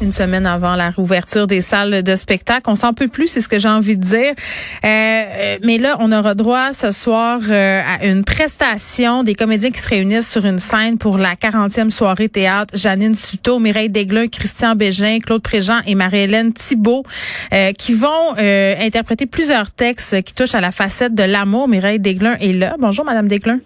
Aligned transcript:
Une 0.00 0.12
semaine 0.12 0.46
avant 0.46 0.76
la 0.76 0.90
réouverture 0.90 1.48
des 1.48 1.60
salles 1.60 2.04
de 2.04 2.14
spectacle. 2.14 2.62
On 2.68 2.76
s'en 2.76 2.94
peut 2.94 3.08
plus, 3.08 3.26
c'est 3.26 3.40
ce 3.40 3.48
que 3.48 3.58
j'ai 3.58 3.68
envie 3.68 3.96
de 3.96 4.02
dire. 4.02 4.30
Euh, 4.30 4.86
euh, 4.86 5.58
mais 5.64 5.78
là, 5.78 5.96
on 5.98 6.12
aura 6.12 6.34
droit 6.34 6.72
ce 6.72 6.92
soir 6.92 7.40
euh, 7.50 7.80
à 7.84 8.06
une 8.06 8.22
prestation 8.22 9.24
des 9.24 9.34
comédiens 9.34 9.72
qui 9.72 9.80
se 9.80 9.88
réunissent 9.88 10.30
sur 10.30 10.46
une 10.46 10.60
scène 10.60 10.98
pour 10.98 11.18
la 11.18 11.34
40e 11.34 11.90
soirée 11.90 12.28
théâtre. 12.28 12.76
Janine 12.76 13.16
Suto, 13.16 13.58
Mireille 13.58 13.88
Desglun, 13.88 14.28
Christian 14.28 14.76
Bégin, 14.76 15.18
Claude 15.18 15.42
Préjean 15.42 15.80
et 15.84 15.96
Marie-Hélène 15.96 16.52
Thibault 16.52 17.02
qui 17.76 17.92
vont 17.92 18.36
interpréter 18.38 19.26
plusieurs 19.26 19.70
textes 19.70 20.22
qui 20.22 20.34
touchent 20.34 20.54
à 20.54 20.60
la 20.60 20.70
facette 20.70 21.14
de 21.14 21.24
l'amour. 21.24 21.66
Mireille 21.66 21.98
Desglun 21.98 22.36
est 22.40 22.52
là. 22.52 22.76
Bonjour, 22.78 23.04
Madame 23.04 23.26
Desglun. 23.26 23.58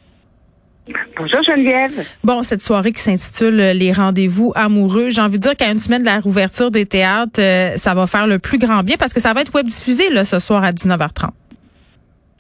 Bonjour 1.17 1.43
Geneviève. 1.43 2.07
Bon, 2.25 2.43
cette 2.43 2.63
soirée 2.63 2.93
qui 2.93 3.01
s'intitule 3.01 3.61
euh, 3.61 3.73
Les 3.73 3.93
rendez-vous 3.93 4.53
amoureux, 4.55 5.11
j'ai 5.11 5.21
envie 5.21 5.39
de 5.39 5.43
dire 5.43 5.57
qu'à 5.57 5.71
une 5.71 5.79
semaine 5.79 6.03
de 6.03 6.07
la 6.07 6.21
rouverture 6.21 6.71
des 6.71 6.87
théâtres, 6.87 7.41
euh, 7.41 7.77
ça 7.77 7.95
va 7.95 8.07
faire 8.07 8.27
le 8.27 8.39
plus 8.39 8.59
grand 8.59 8.83
bien 8.83 8.97
parce 8.99 9.13
que 9.13 9.21
ça 9.21 9.33
va 9.33 9.43
être 9.43 9.55
web 9.55 9.67
diffusé 9.67 10.11
là, 10.11 10.25
ce 10.25 10.39
soir 10.39 10.65
à 10.65 10.73
19h30. 10.73 11.31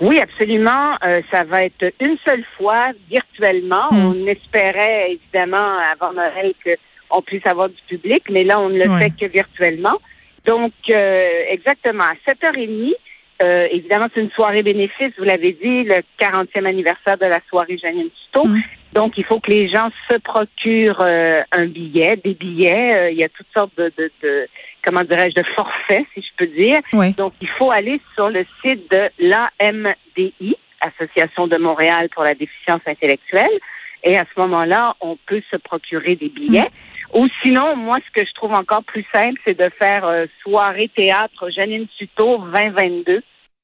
Oui, 0.01 0.19
absolument. 0.19 0.97
Euh, 1.05 1.21
ça 1.31 1.45
va 1.45 1.65
être 1.65 1.93
une 2.01 2.17
seule 2.27 2.45
fois, 2.57 2.89
virtuellement. 3.09 3.89
Hmm. 3.91 4.07
On 4.07 4.27
espérait 4.27 5.13
évidemment 5.13 5.79
avant 5.93 6.13
Noël 6.13 6.55
qu'on 6.65 7.23
puisse 7.23 7.47
avoir 7.47 7.69
du 7.69 7.81
public, 7.89 8.25
mais 8.31 8.43
là, 8.43 8.59
on 8.59 8.69
ne 8.69 8.79
le 8.79 8.99
fait 8.99 9.11
que 9.11 9.27
virtuellement. 9.27 9.99
Donc, 10.45 10.73
exactement, 10.89 12.03
à 12.03 12.15
7h30, 12.29 12.95
euh, 13.41 13.67
évidemment, 13.71 14.07
c'est 14.15 14.21
une 14.21 14.31
soirée 14.31 14.63
bénéfice, 14.63 15.13
vous 15.19 15.25
l'avez 15.25 15.53
dit, 15.53 15.85
le 15.85 16.03
40e 16.21 16.67
anniversaire 16.67 17.19
de 17.19 17.27
la 17.27 17.41
soirée 17.49 17.79
Janine 17.79 18.09
Tuto. 18.11 18.47
Donc, 18.93 19.17
il 19.17 19.25
faut 19.25 19.41
que 19.41 19.51
les 19.51 19.69
gens 19.69 19.91
se 20.11 20.17
procurent 20.19 21.01
euh, 21.01 21.43
un 21.51 21.67
billet, 21.67 22.17
des 22.17 22.35
billets. 22.35 22.95
Euh, 22.95 23.11
il 23.11 23.17
y 23.17 23.25
a 23.25 23.29
toutes 23.31 23.47
sortes 23.57 23.73
de, 23.77 23.91
de, 23.97 24.11
de 24.23 24.47
comment 24.85 25.03
dirais-je, 25.03 25.35
de 25.35 25.47
forfaits, 25.57 26.05
si 26.15 26.21
je 26.21 26.29
peux 26.37 26.47
dire. 26.47 26.81
Donc, 27.17 27.33
il 27.41 27.49
faut 27.49 27.71
aller 27.71 28.01
sur 28.15 28.29
le 28.29 28.45
site 28.63 28.91
de 28.91 29.09
l'AMDI, 29.19 30.57
Association 30.81 31.47
de 31.47 31.57
Montréal 31.57 32.09
pour 32.15 32.25
la 32.25 32.35
déficience 32.35 32.83
intellectuelle. 32.87 33.59
Et 34.05 34.19
à 34.19 34.25
ce 34.35 34.41
moment-là, 34.41 34.97
on 35.01 35.17
peut 35.27 35.43
se 35.51 35.57
procurer 35.57 36.17
des 36.17 36.29
billets. 36.29 36.69
Ou 37.13 37.29
sinon, 37.43 37.77
moi, 37.77 37.97
ce 38.07 38.21
que 38.21 38.27
je 38.27 38.33
trouve 38.35 38.53
encore 38.53 38.85
plus 38.85 39.05
simple, 39.15 39.39
c'est 39.47 39.59
de 39.59 39.71
faire 39.79 40.05
soirée 40.43 40.91
théâtre 40.95 41.51
Janine 41.51 41.87
Tuto 41.99 42.39
2022 42.39 43.23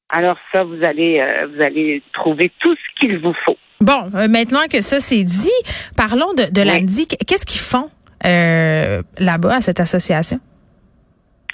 alors 0.09 0.37
ça, 0.51 0.63
vous 0.63 0.83
allez, 0.83 1.19
euh, 1.19 1.47
vous 1.47 1.61
allez 1.61 2.01
trouver 2.13 2.51
tout 2.59 2.75
ce 2.75 2.99
qu'il 2.99 3.19
vous 3.19 3.33
faut. 3.45 3.57
Bon, 3.79 4.09
euh, 4.15 4.27
maintenant 4.27 4.67
que 4.69 4.81
ça 4.81 4.99
c'est 4.99 5.23
dit, 5.23 5.49
parlons 5.95 6.33
de, 6.33 6.51
de 6.51 6.61
l'AMDI. 6.61 7.07
Qu'est-ce 7.07 7.45
qu'ils 7.45 7.61
font 7.61 7.89
euh, 8.25 9.03
là-bas 9.19 9.57
à 9.57 9.61
cette 9.61 9.79
association? 9.79 10.39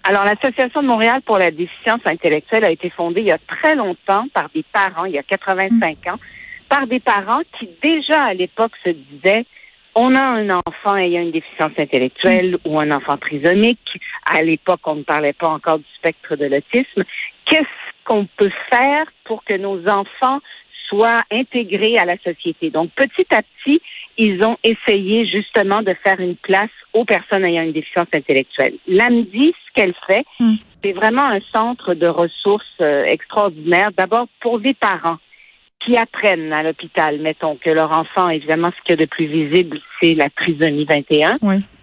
Alors, 0.07 0.23
l'Association 0.23 0.83
de 0.83 0.87
Montréal 0.87 1.21
pour 1.25 1.37
la 1.37 1.49
déficience 1.51 2.01
intellectuelle 2.05 2.63
a 2.63 2.69
été 2.69 2.91
fondée 2.91 3.21
il 3.21 3.27
y 3.27 3.31
a 3.31 3.39
très 3.39 3.75
longtemps 3.75 4.27
par 4.33 4.49
des 4.53 4.63
parents, 4.71 5.05
il 5.05 5.13
y 5.13 5.17
a 5.17 5.23
85 5.23 5.97
hmm. 6.05 6.09
ans, 6.09 6.19
par 6.69 6.87
des 6.87 6.99
parents 6.99 7.41
qui 7.59 7.69
déjà 7.81 8.23
à 8.23 8.33
l'époque 8.33 8.71
se 8.83 8.91
disaient 8.91 9.45
on 9.95 10.13
a 10.13 10.21
un 10.21 10.49
enfant 10.49 10.97
ayant 10.97 11.21
une 11.21 11.31
déficience 11.31 11.71
intellectuelle 11.77 12.57
ou 12.65 12.79
un 12.79 12.91
enfant 12.91 13.17
trisomique. 13.17 13.99
À 14.25 14.41
l'époque, 14.43 14.81
on 14.85 14.95
ne 14.95 15.03
parlait 15.03 15.33
pas 15.33 15.47
encore 15.47 15.79
du 15.79 15.85
spectre 15.97 16.35
de 16.35 16.45
l'autisme. 16.45 17.03
Qu'est-ce 17.45 18.03
qu'on 18.03 18.27
peut 18.37 18.51
faire 18.69 19.05
pour 19.23 19.43
que 19.45 19.53
nos 19.53 19.87
enfants 19.87 20.39
soient 20.89 21.23
intégrés 21.31 21.97
à 21.97 22.05
la 22.05 22.17
société? 22.17 22.69
Donc, 22.69 22.91
petit 22.91 23.25
à 23.33 23.41
petit, 23.41 23.81
ils 24.17 24.43
ont 24.43 24.57
essayé 24.63 25.25
justement 25.25 25.81
de 25.81 25.95
faire 26.03 26.19
une 26.19 26.35
place 26.35 26.69
aux 26.93 27.05
personnes 27.05 27.45
ayant 27.45 27.63
une 27.63 27.71
déficience 27.71 28.07
intellectuelle. 28.13 28.75
L'AMDI, 28.87 29.53
ce 29.67 29.73
qu'elle 29.73 29.95
fait, 30.07 30.25
hmm. 30.39 30.55
c'est 30.83 30.91
vraiment 30.91 31.25
un 31.25 31.39
centre 31.53 31.93
de 31.93 32.07
ressources 32.07 32.65
euh, 32.81 33.05
extraordinaire, 33.05 33.91
d'abord 33.97 34.27
pour 34.41 34.59
les 34.59 34.73
parents 34.73 35.17
qui 35.85 35.97
apprennent 35.97 36.51
à 36.51 36.63
l'hôpital, 36.63 37.19
mettons, 37.19 37.55
que 37.57 37.69
leur 37.69 37.91
enfant, 37.91 38.29
évidemment, 38.29 38.71
ce 38.75 38.81
qu'il 38.83 38.99
y 38.99 39.01
a 39.01 39.05
de 39.05 39.09
plus 39.09 39.27
visible, 39.27 39.79
c'est 40.01 40.15
la 40.15 40.29
trisomie 40.29 40.85
21. 40.85 41.35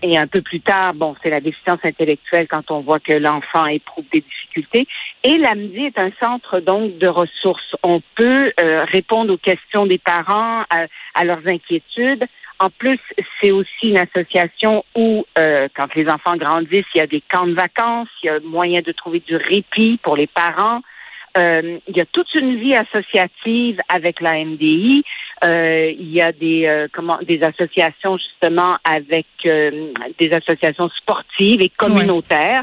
Et 0.03 0.19
un 0.19 0.27
peu 0.27 0.43
plus 0.43 0.61
tard, 0.61 0.95
bon, 0.95 1.15
c'est 1.23 1.31
la 1.31 1.41
déficience 1.41 1.79
intellectuelle 1.85 2.49
quand 2.49 2.71
on 2.71 2.81
voit 2.81 2.99
que 2.99 3.13
l'enfant 3.13 3.67
éprouve 3.67 4.05
des 4.13 4.21
difficultés. 4.21 4.89
Et 5.23 5.39
l'AMDI 5.39 5.87
est 5.87 5.99
un 5.99 6.11
centre, 6.21 6.59
donc, 6.61 6.99
de 6.99 7.07
ressources. 7.07 7.77
On 7.85 8.03
peut 8.17 8.53
euh, 8.61 8.85
répondre 8.85 9.33
aux 9.33 9.39
questions 9.39 9.87
des 9.87 9.99
parents, 9.99 10.65
à, 10.69 11.25
leurs 11.25 11.47
inquiétudes. 11.47 12.27
En 12.59 12.71
plus, 12.71 12.99
c'est 13.41 13.53
aussi 13.53 13.89
une 13.89 13.99
association 13.99 14.85
où, 14.97 15.25
euh, 15.39 15.69
quand 15.75 15.95
les 15.95 16.09
enfants 16.09 16.37
grandissent, 16.37 16.87
il 16.95 16.99
y 16.99 17.03
a 17.03 17.07
des 17.07 17.23
camps 17.31 17.47
de 17.47 17.55
vacances, 17.55 18.09
il 18.23 18.27
y 18.27 18.31
a 18.31 18.41
moyen 18.41 18.81
de 18.83 18.93
trouver 18.93 19.21
du 19.21 19.37
répit 19.37 19.99
pour 20.03 20.17
les 20.17 20.27
parents. 20.27 20.81
Euh, 21.39 21.79
il 21.89 21.97
y 21.97 22.01
a 22.01 22.07
toute 22.07 22.35
une 22.35 22.57
vie 22.57 22.75
associative 22.75 23.81
avec 23.89 24.21
la 24.21 24.45
MDI. 24.45 25.03
Euh, 25.45 25.93
il 25.99 26.13
y 26.13 26.21
a 26.21 26.31
des 26.31 26.67
euh, 26.67 26.89
comment 26.93 27.19
des 27.23 27.43
associations 27.43 28.19
justement 28.19 28.77
avec 28.85 29.27
des 29.43 30.33
associations 30.33 30.89
sportives 30.91 31.63
et 31.63 31.71
communautaires. 31.71 32.63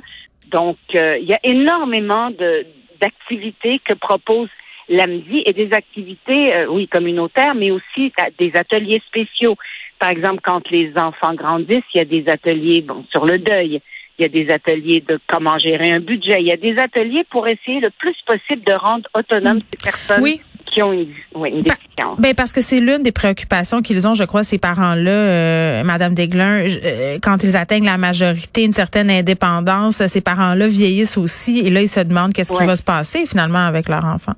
Donc 0.49 0.77
il 0.93 1.25
y 1.25 1.33
a 1.33 1.39
énormément 1.43 2.29
de 2.29 2.65
d'activités 3.01 3.79
que 3.79 3.93
propose 3.93 4.49
l'AMDI 4.89 5.43
et 5.45 5.53
des 5.53 5.71
activités, 5.71 6.65
oui, 6.67 6.87
communautaires, 6.87 7.55
mais 7.55 7.71
aussi 7.71 8.11
des 8.37 8.51
ateliers 8.55 9.01
spéciaux. 9.07 9.55
Par 9.99 10.09
exemple, 10.09 10.41
quand 10.43 10.69
les 10.69 10.91
enfants 10.97 11.33
grandissent, 11.33 11.83
il 11.93 11.99
y 11.99 12.01
a 12.01 12.05
des 12.05 12.27
ateliers 12.27 12.81
bon, 12.81 13.05
sur 13.11 13.25
le 13.25 13.37
deuil 13.37 13.81
il 14.19 14.23
y 14.23 14.25
a 14.25 14.29
des 14.29 14.51
ateliers 14.51 15.03
de 15.07 15.19
comment 15.27 15.57
gérer 15.57 15.91
un 15.91 15.99
budget, 15.99 16.41
il 16.41 16.47
y 16.47 16.51
a 16.51 16.57
des 16.57 16.77
ateliers 16.77 17.23
pour 17.29 17.47
essayer 17.47 17.79
le 17.79 17.89
plus 17.97 18.15
possible 18.25 18.63
de 18.65 18.73
rendre 18.73 19.07
autonomes 19.13 19.61
ces 19.71 19.83
personnes. 19.83 20.23
Qui 20.71 20.83
ont 20.83 20.93
une, 20.93 21.63
déficience. 21.63 22.19
Ben 22.19 22.35
parce 22.35 22.53
que 22.53 22.61
c'est 22.61 22.79
l'une 22.79 23.01
des 23.01 23.11
préoccupations 23.11 23.81
qu'ils 23.81 24.07
ont, 24.07 24.13
je 24.13 24.23
crois, 24.23 24.43
ces 24.43 24.59
parents-là, 24.59 25.09
euh, 25.09 25.83
Madame 25.83 26.13
Desglin, 26.13 26.63
euh, 26.67 27.17
quand 27.23 27.41
ils 27.41 27.57
atteignent 27.57 27.85
la 27.85 27.97
majorité, 27.97 28.65
une 28.65 28.71
certaine 28.71 29.09
indépendance, 29.09 30.05
ces 30.05 30.21
parents-là 30.21 30.67
vieillissent 30.67 31.17
aussi, 31.17 31.65
et 31.65 31.71
là 31.71 31.81
ils 31.81 31.87
se 31.87 32.01
demandent 32.01 32.33
qu'est-ce 32.33 32.53
qui 32.53 32.63
va 32.67 32.75
se 32.75 32.83
passer 32.83 33.25
finalement 33.25 33.65
avec 33.65 33.89
leur 33.89 34.05
enfant. 34.05 34.33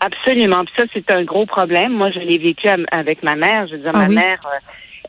Absolument. 0.00 0.64
ça, 0.76 0.84
c'est 0.92 1.10
un 1.12 1.22
gros 1.22 1.46
problème. 1.46 1.92
Moi, 1.92 2.10
je 2.10 2.18
l'ai 2.18 2.38
vécu 2.38 2.68
avec 2.90 3.22
ma 3.22 3.36
mère. 3.36 3.68
Je 3.68 3.76
veux 3.76 3.82
dire, 3.82 3.92
ah 3.94 3.98
ma 4.00 4.08
mère, 4.08 4.40
euh, 4.46 4.58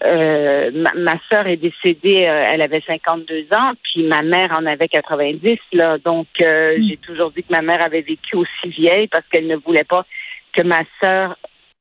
euh, 0.03 0.72
ma, 0.96 1.16
sœur 1.30 1.47
est 1.47 1.58
décédée, 1.58 2.25
euh, 2.28 2.52
elle 2.52 2.62
avait 2.62 2.84
52 2.86 3.47
ans, 3.53 3.72
puis 3.84 4.03
ma 4.03 4.22
mère 4.22 4.52
en 4.58 4.66
avait 4.66 4.90
90. 4.90 5.58
Là, 5.72 5.97
donc 5.97 6.28
euh, 6.41 6.78
hmm. 6.78 6.84
j'ai 6.84 6.97
toujours 6.97 7.31
dit 7.31 7.44
que 7.44 7.52
ma 7.52 7.62
mère 7.62 7.81
avait 7.81 8.02
vécu 8.02 8.36
aussi 8.36 8.68
vieille 8.68 9.08
parce 9.08 9.25
qu'elle 9.31 9.47
ne 9.47 9.56
voulait 9.56 9.86
pas 9.86 10.06
que 10.52 10.62
ma 10.62 10.81
sœur 11.02 11.38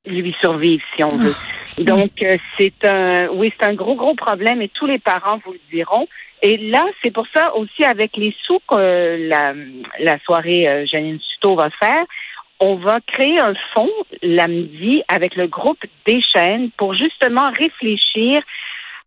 lui 0.06 0.34
survive, 0.40 0.80
si 0.94 1.02
on 1.02 1.16
veut. 1.16 1.34
Ah. 1.78 1.82
Donc 1.82 2.10
c'est 2.58 2.84
un, 2.84 3.28
oui, 3.28 3.52
c'est 3.58 3.66
un 3.66 3.74
gros 3.74 3.96
gros 3.96 4.14
problème 4.14 4.62
et 4.62 4.68
tous 4.68 4.86
les 4.86 4.98
parents 4.98 5.40
vous 5.44 5.52
le 5.52 5.60
diront. 5.72 6.06
Et 6.42 6.56
là, 6.56 6.84
c'est 7.02 7.12
pour 7.12 7.26
ça 7.34 7.54
aussi 7.56 7.84
avec 7.84 8.16
les 8.16 8.34
sous 8.44 8.60
que 8.68 9.28
la, 9.28 9.54
la 10.00 10.18
soirée 10.20 10.86
Janine 10.86 11.20
Suto 11.20 11.54
va 11.54 11.70
faire, 11.70 12.04
on 12.64 12.76
va 12.76 13.00
créer 13.00 13.40
un 13.40 13.54
fonds 13.74 13.90
l'AMDI 14.22 15.02
avec 15.08 15.34
le 15.34 15.48
groupe 15.48 15.84
des 16.06 16.22
chaînes 16.22 16.70
pour 16.76 16.94
justement 16.94 17.50
réfléchir 17.50 18.40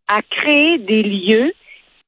à 0.10 0.22
créer 0.30 0.78
des 0.78 1.04
lieux, 1.04 1.54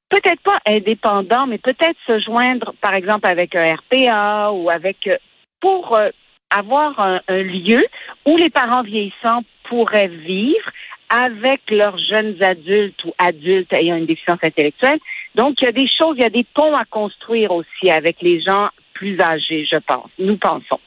peut-être 0.09 0.41
pas 0.41 0.59
indépendants, 0.65 1.47
mais 1.47 1.57
peut-être 1.57 1.97
se 2.05 2.19
joindre, 2.19 2.73
par 2.81 2.93
exemple, 2.93 3.27
avec 3.27 3.55
un 3.55 3.75
RPA 3.75 4.51
ou 4.51 4.69
avec 4.69 5.07
euh, 5.07 5.17
pour 5.61 5.97
euh, 5.97 6.09
avoir 6.49 6.99
un, 6.99 7.21
lieu 7.29 7.85
où 8.25 8.35
les 8.35 8.49
parents 8.49 8.83
vieillissants 8.83 9.43
pourraient 9.69 10.09
vivre 10.09 10.69
avec 11.09 11.61
leurs 11.71 11.97
jeunes 11.97 12.35
adultes 12.43 13.05
ou 13.05 13.13
adultes 13.17 13.71
ayant 13.71 13.95
une 13.95 14.05
déficience 14.05 14.43
intellectuelle. 14.43 14.99
Donc, 15.35 15.61
il 15.61 15.65
y 15.65 15.69
a 15.69 15.71
des 15.71 15.87
choses, 15.87 16.15
il 16.17 16.23
y 16.23 16.25
a 16.25 16.29
des 16.29 16.45
ponts 16.53 16.75
à 16.75 16.83
construire 16.83 17.51
aussi 17.51 17.89
avec 17.89 18.21
les 18.21 18.41
gens 18.41 18.67
plus 18.93 19.19
âgés, 19.21 19.65
je 19.71 19.77
pense. 19.77 20.09
Nous 20.19 20.35
pensons. 20.35 20.79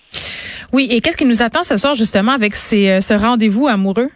Oui, 0.72 0.88
et 0.90 1.00
qu'est-ce 1.00 1.16
qui 1.16 1.24
nous 1.24 1.42
attend 1.42 1.62
ce 1.62 1.76
soir 1.76 1.94
justement 1.94 2.32
avec 2.32 2.54
ces, 2.54 2.88
euh, 2.88 3.00
ce 3.00 3.14
rendez-vous 3.14 3.66
amoureux? 3.66 4.08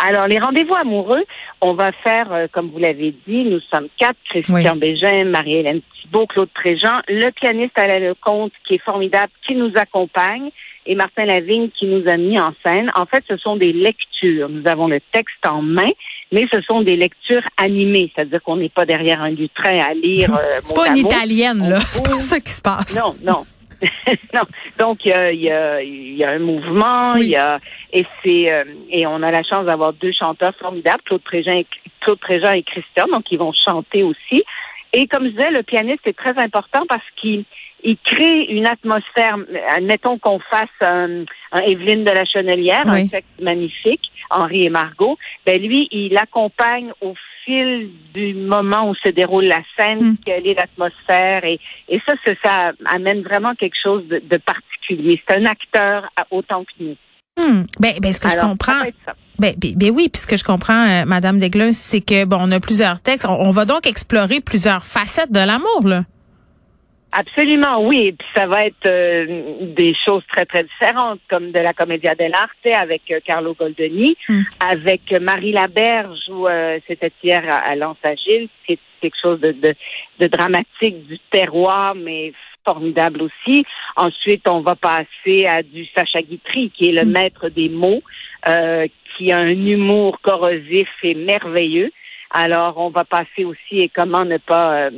Alors, 0.00 0.26
les 0.26 0.38
rendez-vous 0.38 0.74
amoureux, 0.74 1.24
on 1.60 1.72
va 1.74 1.92
faire, 1.92 2.30
euh, 2.32 2.46
comme 2.52 2.68
vous 2.70 2.78
l'avez 2.78 3.14
dit, 3.26 3.44
nous 3.44 3.60
sommes 3.72 3.88
quatre, 3.98 4.18
Christian 4.28 4.76
Bégin, 4.76 5.24
Marie-Hélène 5.24 5.80
Thibault, 5.96 6.26
Claude 6.26 6.50
Préjean, 6.54 7.00
le 7.08 7.30
pianiste 7.30 7.78
Alain 7.78 8.00
Lecomte, 8.00 8.52
qui 8.66 8.74
est 8.74 8.82
formidable, 8.84 9.32
qui 9.46 9.54
nous 9.54 9.72
accompagne, 9.76 10.50
et 10.86 10.94
Martin 10.94 11.24
Lavigne, 11.24 11.70
qui 11.70 11.86
nous 11.86 12.06
a 12.06 12.18
mis 12.18 12.38
en 12.38 12.52
scène. 12.64 12.90
En 12.94 13.06
fait, 13.06 13.24
ce 13.28 13.38
sont 13.38 13.56
des 13.56 13.72
lectures. 13.72 14.50
Nous 14.50 14.68
avons 14.68 14.88
le 14.88 15.00
texte 15.12 15.46
en 15.48 15.62
main, 15.62 15.90
mais 16.30 16.46
ce 16.52 16.60
sont 16.60 16.82
des 16.82 16.96
lectures 16.96 17.46
animées, 17.56 18.12
c'est-à-dire 18.14 18.42
qu'on 18.42 18.56
n'est 18.56 18.68
pas 18.68 18.84
derrière 18.84 19.22
un 19.22 19.30
lutrin 19.30 19.78
à 19.78 19.94
lire. 19.94 20.28
Euh, 20.34 20.60
c'est 20.62 20.74
pas 20.74 20.88
une 20.88 20.96
italienne, 20.96 21.68
là. 21.68 21.78
C'est 21.90 22.04
pas 22.04 22.18
ça 22.18 22.40
qui 22.40 22.52
se 22.52 22.60
passe. 22.60 23.00
Non, 23.00 23.14
non 23.24 23.46
non. 24.34 24.42
Donc 24.78 25.04
il 25.04 25.10
y 25.10 25.12
a, 25.12 25.32
y, 25.32 25.50
a, 25.50 25.82
y 25.82 26.24
a, 26.24 26.30
un 26.30 26.38
mouvement, 26.38 27.14
il 27.14 27.28
y 27.28 27.36
a 27.36 27.58
et 27.92 28.06
c'est 28.22 28.52
euh, 28.52 28.64
et 28.90 29.06
on 29.06 29.22
a 29.22 29.30
la 29.30 29.42
chance 29.42 29.66
d'avoir 29.66 29.92
deux 29.92 30.12
chanteurs 30.12 30.54
formidables, 30.56 31.02
Claude 31.04 31.22
Préjean 31.22 31.52
et 31.52 31.66
Claude 32.00 32.18
Préjean 32.18 32.52
et 32.52 32.62
Christian, 32.62 33.06
donc 33.08 33.24
ils 33.30 33.38
vont 33.38 33.52
chanter 33.52 34.02
aussi. 34.02 34.42
Et 34.92 35.06
comme 35.08 35.24
je 35.24 35.30
disais, 35.30 35.50
le 35.50 35.62
pianiste 35.62 36.06
est 36.06 36.16
très 36.16 36.38
important 36.38 36.84
parce 36.88 37.04
qu'il 37.16 37.44
il 37.82 37.98
crée 37.98 38.44
une 38.44 38.66
atmosphère. 38.66 39.36
Admettons 39.76 40.18
qu'on 40.18 40.38
fasse 40.38 40.68
un, 40.80 41.24
un 41.52 41.60
Evelyne 41.60 42.04
de 42.04 42.10
la 42.10 42.24
Chenelière, 42.24 42.88
un 42.88 43.06
texte 43.06 43.40
magnifique, 43.40 44.10
Henri 44.30 44.64
et 44.64 44.70
Margot. 44.70 45.18
Ben 45.44 45.60
lui, 45.60 45.88
il 45.90 46.16
accompagne 46.16 46.92
au 47.00 47.14
fil 47.44 47.90
du 48.14 48.34
moment 48.34 48.90
où 48.90 48.94
se 48.94 49.08
déroule 49.10 49.44
la 49.44 49.62
scène, 49.78 50.12
mm. 50.12 50.16
quelle 50.24 50.46
est 50.46 50.54
l'atmosphère, 50.54 51.44
et, 51.44 51.60
et 51.88 52.00
ça, 52.06 52.14
ça, 52.42 52.72
amène 52.86 53.22
vraiment 53.22 53.54
quelque 53.54 53.76
chose 53.82 54.06
de, 54.08 54.18
de 54.18 54.36
particulier. 54.36 55.20
C'est 55.26 55.36
un 55.36 55.46
acteur 55.46 56.08
autant 56.30 56.64
que 56.64 56.84
nous. 56.84 56.96
Hmm. 57.36 57.64
Ben, 57.80 57.94
ben, 58.00 58.12
ce 58.12 58.20
que 58.20 58.28
je 58.28 58.38
comprends. 58.38 58.80
Ben, 59.38 59.54
ben, 59.58 59.74
ben, 59.76 59.90
oui, 59.90 60.08
puis 60.08 60.22
ce 60.22 60.26
que 60.26 60.36
je 60.36 60.44
comprends, 60.44 60.88
euh, 60.88 61.04
Madame 61.04 61.40
c'est 61.72 62.00
que 62.00 62.24
bon, 62.24 62.38
on 62.40 62.52
a 62.52 62.60
plusieurs 62.60 63.00
textes. 63.00 63.26
On, 63.28 63.50
va 63.50 63.64
donc 63.64 63.86
explorer 63.86 64.40
plusieurs 64.40 64.86
facettes 64.86 65.32
de 65.32 65.40
l'amour, 65.40 65.82
là. 65.84 66.04
Absolument, 67.16 67.86
oui. 67.86 68.08
Et 68.08 68.12
puis 68.12 68.28
ça 68.34 68.46
va 68.46 68.66
être 68.66 68.86
euh, 68.86 69.26
des 69.76 69.94
choses 70.06 70.22
très, 70.32 70.44
très 70.44 70.64
différentes, 70.64 71.20
comme 71.30 71.52
de 71.52 71.60
la 71.60 71.72
Commedia 71.72 72.14
dell'arte 72.14 72.66
avec 72.66 73.02
euh, 73.10 73.20
Carlo 73.24 73.54
Goldoni, 73.54 74.16
hmm. 74.28 74.42
avec 74.58 75.12
Marie 75.20 75.52
Laberge, 75.52 76.28
où 76.28 76.46
c'était 76.88 77.12
hier 77.22 77.42
à, 77.48 77.58
à 77.58 77.76
Lens-Agile. 77.76 78.48
C'est 78.66 78.78
quelque 79.00 79.16
chose 79.20 79.40
de, 79.40 79.52
de, 79.52 79.74
de 80.18 80.26
dramatique 80.26 81.06
du 81.06 81.18
terroir, 81.30 81.94
mais 81.94 82.32
formidable 82.64 83.22
aussi. 83.22 83.64
Ensuite, 83.96 84.48
on 84.48 84.60
va 84.60 84.74
passer 84.74 85.46
à 85.46 85.62
du 85.62 85.86
Sacha 85.94 86.22
Guitry, 86.22 86.70
qui 86.70 86.88
est 86.88 86.92
le 86.92 87.04
mm. 87.04 87.12
maître 87.12 87.48
des 87.48 87.68
mots, 87.68 87.98
euh, 88.48 88.86
qui 89.16 89.30
a 89.32 89.38
un 89.38 89.48
humour 89.48 90.20
corrosif 90.22 90.88
et 91.02 91.14
merveilleux. 91.14 91.92
Alors, 92.36 92.78
on 92.78 92.90
va 92.90 93.04
passer 93.04 93.44
aussi, 93.44 93.80
et 93.80 93.88
comment 93.88 94.24
ne 94.24 94.38
pas 94.38 94.74
euh, 94.74 94.90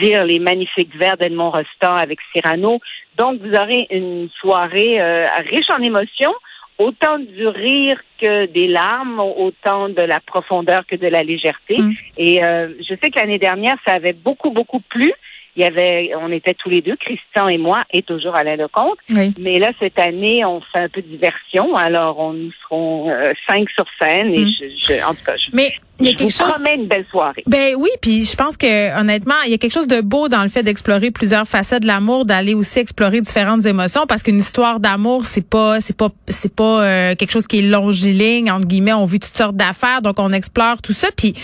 dire 0.00 0.24
les 0.24 0.38
magnifiques 0.38 0.94
vers 0.94 1.16
d'Edmond 1.16 1.50
Rostand 1.50 1.94
avec 1.94 2.18
Cyrano. 2.32 2.80
Donc, 3.16 3.40
vous 3.40 3.54
aurez 3.54 3.86
une 3.90 4.28
soirée 4.40 5.00
euh, 5.00 5.26
riche 5.50 5.70
en 5.70 5.82
émotions, 5.82 6.34
autant 6.76 7.18
du 7.18 7.48
rire 7.48 7.98
que 8.20 8.44
des 8.44 8.66
larmes, 8.66 9.20
autant 9.20 9.88
de 9.88 10.02
la 10.02 10.20
profondeur 10.20 10.86
que 10.86 10.96
de 10.96 11.06
la 11.06 11.22
légèreté. 11.22 11.78
Mm. 11.78 11.92
Et 12.18 12.40
je 12.40 12.94
sais 13.02 13.10
que 13.10 13.18
l'année 13.18 13.38
dernière, 13.38 13.76
ça 13.86 13.94
avait 13.94 14.12
beaucoup, 14.12 14.50
beaucoup 14.50 14.80
plu. 14.80 15.12
Il 15.56 15.62
y 15.62 15.66
avait, 15.66 16.10
on 16.20 16.32
était 16.32 16.54
tous 16.54 16.68
les 16.68 16.82
deux, 16.82 16.96
Christian 16.96 17.48
et 17.48 17.58
moi, 17.58 17.84
et 17.92 18.02
toujours 18.02 18.34
Alain 18.34 18.56
Lecomte. 18.56 18.98
Mais 19.38 19.60
là, 19.60 19.70
cette 19.78 19.98
année, 20.00 20.44
on 20.44 20.60
fait 20.60 20.80
un 20.80 20.88
peu 20.88 21.00
de 21.00 21.06
diversion. 21.06 21.76
Alors, 21.76 22.18
on 22.18 22.32
nous 22.32 22.50
serons 22.62 23.10
euh, 23.10 23.32
cinq 23.48 23.70
sur 23.70 23.84
scène. 24.00 24.34
Et 24.34 24.46
mm. 24.46 24.50
je, 24.76 25.08
en 25.08 25.14
tout 25.14 25.24
cas, 25.24 25.36
je, 25.36 25.50
Mais 25.54 25.72
il 26.00 26.06
y 26.06 26.08
a 26.08 26.14
quelque 26.14 26.32
chose. 26.32 26.48
Promets 26.48 26.74
une 26.74 26.88
belle 26.88 27.06
soirée. 27.10 27.44
Ben 27.46 27.74
oui, 27.76 27.88
puis 28.00 28.24
je 28.24 28.34
pense 28.34 28.56
que 28.56 28.98
honnêtement, 28.98 29.34
il 29.46 29.52
y 29.52 29.54
a 29.54 29.58
quelque 29.58 29.72
chose 29.72 29.86
de 29.86 30.00
beau 30.00 30.28
dans 30.28 30.42
le 30.42 30.48
fait 30.48 30.64
d'explorer 30.64 31.12
plusieurs 31.12 31.46
facettes 31.46 31.82
de 31.82 31.86
l'amour, 31.86 32.24
d'aller 32.24 32.54
aussi 32.54 32.80
explorer 32.80 33.20
différentes 33.20 33.64
émotions, 33.64 34.06
parce 34.08 34.22
qu'une 34.22 34.38
histoire 34.38 34.80
d'amour, 34.80 35.24
c'est 35.24 35.48
pas, 35.48 35.80
c'est 35.80 35.96
pas, 35.96 36.08
c'est 36.26 36.52
pas 36.52 36.82
euh, 36.82 37.14
quelque 37.14 37.30
chose 37.30 37.46
qui 37.46 37.60
est 37.60 37.62
longiligne 37.62 38.50
entre 38.50 38.66
guillemets. 38.66 38.92
On 38.92 39.04
vit 39.04 39.20
toutes 39.20 39.36
sortes 39.36 39.56
d'affaires, 39.56 40.02
donc 40.02 40.18
on 40.18 40.32
explore 40.32 40.82
tout 40.82 40.92
ça. 40.92 41.08
Puis, 41.16 41.34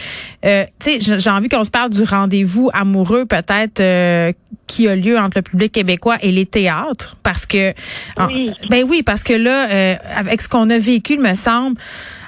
euh, 0.44 0.64
tu 0.80 1.00
sais, 1.00 1.18
j'ai 1.18 1.30
envie 1.30 1.48
qu'on 1.48 1.64
se 1.64 1.70
parle 1.70 1.90
du 1.90 2.02
rendez-vous 2.02 2.70
amoureux, 2.72 3.26
peut-être 3.26 3.78
euh, 3.78 4.32
qui 4.66 4.88
a 4.88 4.96
lieu 4.96 5.16
entre 5.16 5.38
le 5.38 5.42
public 5.42 5.72
québécois 5.72 6.16
et 6.22 6.32
les 6.32 6.46
théâtres, 6.46 7.16
parce 7.22 7.46
que, 7.46 7.72
oui. 8.18 8.50
ben 8.68 8.84
oui, 8.88 9.02
parce 9.04 9.22
que 9.22 9.32
là, 9.32 9.96
avec 10.14 10.40
ce 10.40 10.48
qu'on 10.48 10.70
a 10.70 10.78
vécu, 10.78 11.14
il 11.14 11.20
me 11.20 11.34
semble. 11.34 11.76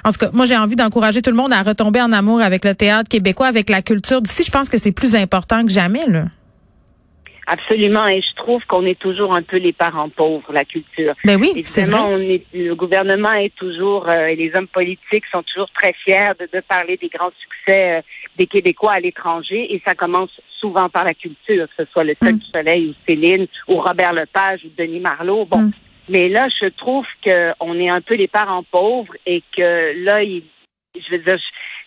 En 0.05 0.11
tout 0.11 0.19
cas, 0.19 0.29
moi, 0.33 0.45
j'ai 0.45 0.57
envie 0.57 0.75
d'encourager 0.75 1.21
tout 1.21 1.29
le 1.29 1.35
monde 1.35 1.53
à 1.53 1.63
retomber 1.63 2.01
en 2.01 2.11
amour 2.11 2.41
avec 2.41 2.65
le 2.65 2.75
théâtre 2.75 3.09
québécois, 3.09 3.47
avec 3.47 3.69
la 3.69 3.81
culture 3.81 4.21
d'ici. 4.21 4.43
Je 4.43 4.51
pense 4.51 4.69
que 4.69 4.77
c'est 4.77 4.91
plus 4.91 5.15
important 5.15 5.65
que 5.65 5.71
jamais, 5.71 6.05
là. 6.07 6.25
Absolument, 7.45 8.07
et 8.07 8.21
je 8.21 8.35
trouve 8.37 8.65
qu'on 8.65 8.85
est 8.85 8.97
toujours 8.97 9.35
un 9.35 9.41
peu 9.41 9.57
les 9.57 9.73
parents 9.73 10.07
pauvres, 10.07 10.53
la 10.53 10.63
culture. 10.63 11.13
Ben 11.25 11.37
oui, 11.39 11.61
c'est 11.65 11.83
vrai. 11.83 11.99
On 11.99 12.19
est, 12.19 12.45
le 12.53 12.73
gouvernement 12.73 13.33
est 13.33 13.53
toujours, 13.55 14.07
euh, 14.07 14.27
et 14.27 14.37
les 14.37 14.51
hommes 14.55 14.67
politiques 14.67 15.25
sont 15.29 15.43
toujours 15.43 15.69
très 15.71 15.93
fiers 16.05 16.31
de, 16.39 16.47
de 16.53 16.61
parler 16.61 16.95
des 16.95 17.09
grands 17.09 17.31
succès 17.41 17.97
euh, 17.97 18.01
des 18.37 18.47
Québécois 18.47 18.93
à 18.93 18.99
l'étranger, 19.01 19.73
et 19.73 19.81
ça 19.85 19.93
commence 19.93 20.31
souvent 20.61 20.87
par 20.87 21.03
la 21.03 21.13
culture, 21.13 21.67
que 21.67 21.83
ce 21.83 21.91
soit 21.91 22.05
le 22.05 22.15
Sol 22.21 22.33
mm. 22.33 22.37
du 22.37 22.45
Soleil 22.45 22.87
ou 22.87 22.93
Céline, 23.05 23.47
ou 23.67 23.75
Robert 23.81 24.13
Lepage 24.13 24.61
ou 24.63 24.69
Denis 24.77 25.01
Marlot. 25.01 25.45
Bon, 25.45 25.63
mm. 25.63 25.71
Mais 26.09 26.29
là, 26.29 26.47
je 26.61 26.67
trouve 26.67 27.05
qu'on 27.23 27.79
est 27.79 27.89
un 27.89 28.01
peu 28.01 28.15
les 28.15 28.27
parents 28.27 28.63
pauvres 28.63 29.13
et 29.25 29.41
que 29.55 30.03
là, 30.03 30.23
je 30.23 31.11
veux 31.11 31.19
dire, 31.19 31.37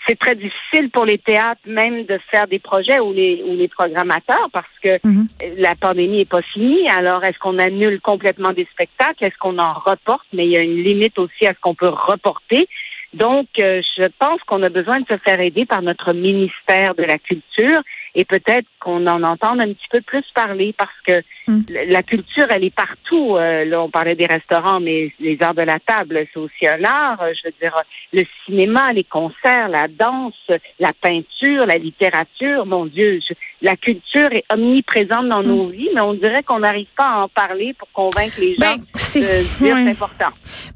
c'est 0.07 0.19
très 0.19 0.35
difficile 0.35 0.91
pour 0.91 1.05
les 1.05 1.19
théâtres 1.19 1.61
même 1.67 2.05
de 2.05 2.19
faire 2.31 2.47
des 2.47 2.59
projets 2.59 3.01
ou 3.01 3.13
les 3.13 3.43
ou 3.45 3.55
les 3.57 3.69
programmateurs 3.69 4.49
parce 4.53 4.67
que 4.83 4.99
mhm. 5.05 5.27
la 5.59 5.75
pandémie 5.75 6.21
est 6.21 6.31
pas 6.31 6.43
finie. 6.43 6.89
Alors, 6.89 7.25
est-ce 7.25 7.39
qu'on 7.39 7.59
annule 7.59 8.01
complètement 8.01 8.53
des 8.53 8.67
spectacles? 8.73 9.25
Est-ce 9.25 9.39
qu'on 9.39 9.59
en 9.59 9.75
reporte? 9.75 10.27
Mais 10.33 10.47
il 10.47 10.53
y 10.53 10.57
a 10.57 10.63
une 10.63 10.83
limite 10.83 11.19
aussi 11.19 11.47
à 11.47 11.55
ce 11.55 11.61
qu'on 11.61 11.75
peut 11.75 11.89
reporter. 11.89 12.69
Donc, 13.15 13.47
euh, 13.61 13.81
je 13.97 14.05
pense 14.19 14.41
qu'on 14.47 14.63
a 14.63 14.69
besoin 14.69 15.01
de 15.01 15.07
se 15.07 15.17
faire 15.19 15.41
aider 15.41 15.65
par 15.65 15.81
notre 15.81 16.13
ministère 16.13 16.95
de 16.95 17.03
la 17.03 17.19
Culture 17.19 17.83
et 18.19 18.25
peut-être 18.25 18.67
qu'on 18.81 19.07
en 19.07 19.23
entende 19.23 19.61
un 19.61 19.69
petit 19.69 19.89
peu 19.91 20.01
plus 20.01 20.25
parler 20.35 20.75
parce 20.77 20.99
que 21.07 21.23
hmm. 21.49 21.61
la 21.91 22.03
culture, 22.03 22.47
elle 22.49 22.65
est 22.65 22.75
partout. 22.75 23.37
Euh, 23.37 23.67
là, 23.67 23.83
on 23.83 23.91
parlait 23.91 24.15
des 24.15 24.25
restaurants, 24.25 24.81
mais 24.81 25.13
les 25.21 25.37
arts 25.43 25.55
de 25.55 25.61
la 25.61 25.79
table, 25.79 26.27
c'est 26.33 26.41
aussi 26.41 26.67
un 26.67 26.83
art. 26.83 27.21
Euh, 27.21 27.33
je 27.35 27.49
veux 27.49 27.55
dire, 27.61 27.79
le 28.15 28.23
cinéma, 28.47 28.95
les 28.95 29.05
concerts, 29.05 29.69
la 29.69 29.87
danse, 29.87 30.51
la 30.81 30.95
peinture, 30.95 31.67
la 31.67 31.77
littérature. 31.77 32.65
Mon 32.65 32.87
Dieu, 32.87 33.21
la 33.61 33.77
culture 33.77 34.33
est 34.33 34.45
omniprésente 34.51 35.29
dans 35.29 35.43
nos 35.43 35.67
hmm. 35.67 35.73
vies, 35.73 35.91
mais 35.95 36.01
on 36.01 36.15
dirait 36.15 36.43
qu'on 36.43 36.61
n'arrive 36.61 36.89
pas 36.97 37.09
à 37.09 37.19
en 37.25 37.29
parler 37.29 37.75
pour 37.75 37.93
convaincre 37.93 38.41
les 38.41 38.55
gens 38.55 38.77
ben, 38.77 38.83
c'est, 39.23 39.73
important. 39.73 40.27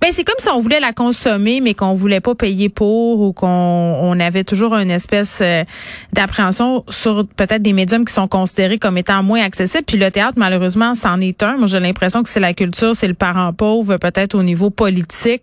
Ben, 0.00 0.10
c'est 0.12 0.24
comme 0.24 0.36
si 0.38 0.48
on 0.48 0.60
voulait 0.60 0.80
la 0.80 0.92
consommer, 0.92 1.60
mais 1.60 1.74
qu'on 1.74 1.94
voulait 1.94 2.20
pas 2.20 2.34
payer 2.34 2.68
pour 2.68 3.20
ou 3.20 3.32
qu'on 3.32 3.48
on 3.48 4.20
avait 4.20 4.44
toujours 4.44 4.74
une 4.74 4.90
espèce 4.90 5.40
euh, 5.42 5.64
d'appréhension 6.12 6.84
sur 6.88 7.26
peut-être 7.36 7.62
des 7.62 7.72
médiums 7.72 8.04
qui 8.04 8.12
sont 8.12 8.28
considérés 8.28 8.78
comme 8.78 8.98
étant 8.98 9.22
moins 9.22 9.42
accessibles. 9.42 9.84
Puis 9.84 9.98
le 9.98 10.10
théâtre, 10.10 10.34
malheureusement, 10.36 10.94
c'en 10.94 11.20
est 11.20 11.42
un. 11.42 11.56
Moi, 11.56 11.66
j'ai 11.66 11.80
l'impression 11.80 12.22
que 12.22 12.28
c'est 12.28 12.40
la 12.40 12.54
culture, 12.54 12.94
c'est 12.94 13.08
le 13.08 13.14
parent 13.14 13.52
pauvre, 13.52 13.96
peut-être 13.96 14.34
au 14.34 14.42
niveau 14.42 14.70
politique 14.70 15.42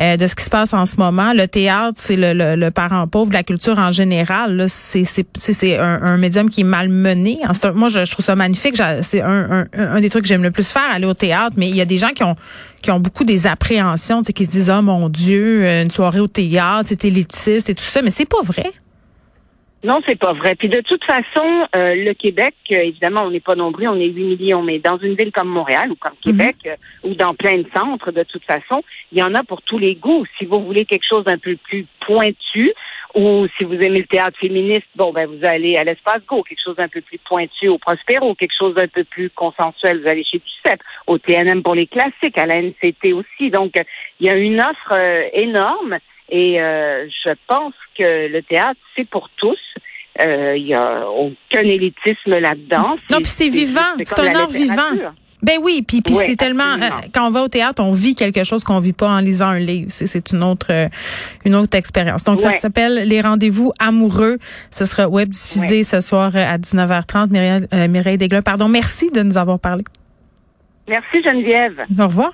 euh, 0.00 0.16
de 0.16 0.26
ce 0.26 0.34
qui 0.34 0.44
se 0.44 0.50
passe 0.50 0.72
en 0.72 0.86
ce 0.86 0.96
moment. 0.96 1.32
Le 1.32 1.46
théâtre, 1.46 1.94
c'est 1.96 2.16
le, 2.16 2.56
le, 2.56 2.70
parent 2.70 3.06
pauvre 3.06 3.28
de 3.28 3.34
la 3.34 3.42
culture 3.42 3.78
en 3.78 3.90
général. 3.90 4.66
C'est 4.68 5.04
c'est 5.04 5.78
un, 5.78 6.02
un 6.02 6.16
médium 6.16 6.50
qui 6.50 6.62
est 6.62 6.64
malmené. 6.64 7.40
moi, 7.74 7.88
je, 7.88 8.10
trouve 8.10 8.24
ça 8.24 8.36
magnifique. 8.36 8.76
C'est 9.00 9.20
un, 9.20 9.66
un, 9.76 9.94
un 9.96 10.00
des 10.00 10.10
trucs 10.10 10.22
que 10.22 10.28
j'aime 10.28 10.42
le 10.42 10.50
plus 10.50 10.70
faire, 10.70 10.82
aller 10.92 11.06
au 11.06 11.14
théâtre. 11.14 11.54
Mais 11.56 11.68
il 11.68 11.76
y 11.76 11.80
a 11.80 11.84
des 11.84 11.98
gens 11.98 12.10
qui 12.10 12.24
ont 12.24 12.33
qui 12.82 12.90
ont 12.90 13.00
beaucoup 13.00 13.24
des 13.24 13.46
appréhensions, 13.46 14.22
qui 14.22 14.44
se 14.44 14.50
disent 14.50 14.72
oh 14.76 14.82
mon 14.82 15.08
Dieu, 15.08 15.64
une 15.64 15.90
soirée 15.90 16.20
au 16.20 16.28
théâtre, 16.28 16.84
c'est 16.86 17.04
élitiste 17.04 17.70
et 17.70 17.74
tout 17.74 17.82
ça. 17.82 18.02
Mais 18.02 18.10
c'est 18.10 18.28
pas 18.28 18.42
vrai. 18.42 18.72
Non, 19.84 20.00
c'est 20.08 20.18
pas 20.18 20.32
vrai. 20.32 20.54
Puis 20.54 20.70
de 20.70 20.80
toute 20.80 21.04
façon, 21.04 21.68
euh, 21.76 21.94
le 21.94 22.14
Québec, 22.14 22.54
euh, 22.72 22.76
évidemment, 22.76 23.20
on 23.24 23.30
n'est 23.30 23.40
pas 23.40 23.54
nombreux, 23.54 23.86
on 23.86 24.00
est 24.00 24.08
8 24.08 24.24
millions, 24.24 24.62
mais 24.62 24.78
dans 24.78 24.96
une 24.96 25.14
ville 25.14 25.30
comme 25.30 25.48
Montréal 25.48 25.92
ou 25.92 25.96
comme 25.96 26.14
Québec 26.22 26.56
mhm. 26.64 26.70
euh, 26.70 27.10
ou 27.10 27.14
dans 27.14 27.34
plein 27.34 27.58
de 27.58 27.66
centres, 27.76 28.10
de 28.10 28.22
toute 28.22 28.44
façon, 28.44 28.82
il 29.12 29.18
y 29.18 29.22
en 29.22 29.34
a 29.34 29.44
pour 29.44 29.60
tous 29.60 29.76
les 29.76 29.94
goûts. 29.94 30.24
Si 30.38 30.46
vous 30.46 30.64
voulez 30.64 30.86
quelque 30.86 31.04
chose 31.06 31.24
d'un 31.24 31.36
peu 31.36 31.56
plus 31.56 31.84
pointu, 32.06 32.72
ou 33.14 33.46
si 33.56 33.64
vous 33.64 33.74
aimez 33.74 34.00
le 34.00 34.06
théâtre 34.06 34.38
féministe, 34.38 34.86
bon, 34.96 35.12
ben 35.12 35.26
vous 35.26 35.44
allez 35.44 35.76
à 35.76 35.84
l'espace 35.84 36.22
Go, 36.26 36.42
quelque 36.42 36.62
chose 36.64 36.76
d'un 36.76 36.88
peu 36.88 37.00
plus 37.00 37.18
pointu 37.18 37.68
au 37.68 37.78
Prospero, 37.78 38.34
quelque 38.34 38.56
chose 38.58 38.74
d'un 38.74 38.88
peu 38.88 39.04
plus 39.04 39.30
consensuel, 39.30 40.02
vous 40.02 40.08
allez 40.08 40.24
chez 40.24 40.38
Duceppe, 40.38 40.82
au 41.06 41.18
TNM 41.18 41.62
pour 41.62 41.74
les 41.74 41.86
classiques, 41.86 42.38
à 42.38 42.46
la 42.46 42.60
NCT 42.60 43.12
aussi. 43.12 43.50
Donc, 43.50 43.74
il 44.20 44.26
y 44.26 44.30
a 44.30 44.36
une 44.36 44.60
offre 44.60 44.98
énorme. 45.32 45.98
Et 46.30 46.56
je 46.56 47.34
pense 47.46 47.74
que 47.96 48.28
le 48.28 48.42
théâtre, 48.42 48.80
c'est 48.96 49.08
pour 49.08 49.28
tous. 49.36 49.58
Euh, 50.20 50.56
il 50.56 50.64
n'y 50.64 50.74
a 50.74 51.08
aucun 51.08 51.64
élitisme 51.64 52.38
là-dedans. 52.38 52.96
Non, 53.10 53.18
puis 53.18 53.26
c'est 53.26 53.48
vivant. 53.48 53.80
C'est 54.04 54.20
un 54.20 54.34
art 54.34 54.48
vivant. 54.48 55.12
Ben 55.44 55.58
oui, 55.62 55.84
puis 55.86 56.00
puis 56.00 56.14
c'est 56.14 56.36
tellement 56.36 56.74
euh, 56.74 56.88
quand 57.12 57.28
on 57.28 57.30
va 57.30 57.42
au 57.42 57.48
théâtre, 57.48 57.82
on 57.82 57.92
vit 57.92 58.14
quelque 58.14 58.44
chose 58.44 58.64
qu'on 58.64 58.80
vit 58.80 58.92
pas 58.92 59.08
en 59.08 59.20
lisant 59.20 59.48
un 59.48 59.58
livre. 59.58 59.88
C'est 59.90 60.32
une 60.32 60.42
autre 60.42 60.68
euh, 60.70 60.88
une 61.44 61.54
autre 61.54 61.76
expérience. 61.76 62.24
Donc 62.24 62.40
ça 62.40 62.50
s'appelle 62.50 63.06
les 63.06 63.20
rendez-vous 63.20 63.72
amoureux. 63.78 64.38
Ce 64.70 64.84
sera 64.84 65.08
web 65.08 65.28
diffusé 65.28 65.84
ce 65.84 66.00
soir 66.00 66.32
à 66.34 66.58
19h30. 66.58 67.30
Mireille, 67.30 67.88
Mireille 67.88 68.18
Desglun, 68.18 68.42
pardon. 68.42 68.68
Merci 68.68 69.10
de 69.10 69.22
nous 69.22 69.36
avoir 69.36 69.58
parlé. 69.58 69.84
Merci 70.88 71.22
Geneviève. 71.22 71.80
Au 71.98 72.06
revoir. 72.06 72.32